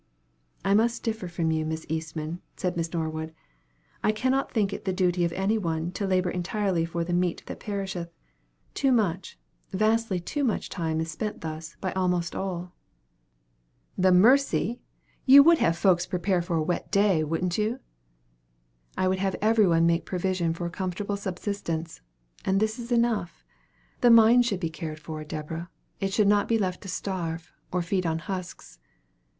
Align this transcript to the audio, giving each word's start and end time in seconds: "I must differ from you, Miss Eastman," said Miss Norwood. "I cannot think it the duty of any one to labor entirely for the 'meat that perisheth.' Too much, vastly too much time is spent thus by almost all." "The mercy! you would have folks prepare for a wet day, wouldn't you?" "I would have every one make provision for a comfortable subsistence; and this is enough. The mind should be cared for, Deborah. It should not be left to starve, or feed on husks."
"I 0.65 0.73
must 0.73 1.03
differ 1.03 1.27
from 1.27 1.51
you, 1.51 1.63
Miss 1.63 1.85
Eastman," 1.87 2.41
said 2.57 2.75
Miss 2.75 2.91
Norwood. 2.91 3.35
"I 4.03 4.11
cannot 4.11 4.51
think 4.51 4.73
it 4.73 4.83
the 4.85 4.91
duty 4.91 5.23
of 5.23 5.31
any 5.33 5.59
one 5.59 5.91
to 5.91 6.07
labor 6.07 6.31
entirely 6.31 6.85
for 6.85 7.03
the 7.03 7.13
'meat 7.13 7.43
that 7.45 7.59
perisheth.' 7.59 8.09
Too 8.73 8.91
much, 8.91 9.37
vastly 9.71 10.19
too 10.19 10.43
much 10.43 10.69
time 10.69 10.99
is 11.01 11.11
spent 11.11 11.41
thus 11.41 11.75
by 11.79 11.91
almost 11.91 12.35
all." 12.35 12.73
"The 13.95 14.11
mercy! 14.11 14.81
you 15.27 15.43
would 15.43 15.59
have 15.59 15.77
folks 15.77 16.07
prepare 16.07 16.41
for 16.41 16.55
a 16.55 16.63
wet 16.63 16.89
day, 16.91 17.23
wouldn't 17.23 17.59
you?" 17.59 17.79
"I 18.97 19.07
would 19.07 19.19
have 19.19 19.35
every 19.39 19.67
one 19.67 19.85
make 19.85 20.03
provision 20.07 20.51
for 20.55 20.65
a 20.65 20.71
comfortable 20.71 21.15
subsistence; 21.15 22.01
and 22.43 22.59
this 22.59 22.79
is 22.79 22.91
enough. 22.91 23.43
The 23.99 24.09
mind 24.09 24.47
should 24.47 24.61
be 24.61 24.71
cared 24.71 24.97
for, 24.99 25.23
Deborah. 25.23 25.69
It 25.99 26.11
should 26.11 26.27
not 26.27 26.47
be 26.47 26.57
left 26.57 26.81
to 26.81 26.87
starve, 26.87 27.53
or 27.71 27.83
feed 27.83 28.07
on 28.07 28.17
husks." 28.17 28.79